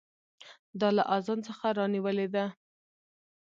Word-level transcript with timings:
دا 0.79 0.89
له 0.97 1.03
اذان 1.15 1.39
څخه 1.47 1.65
رانیولې 1.77 2.27
ده. 2.33 2.45